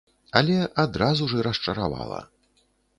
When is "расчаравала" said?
1.51-2.21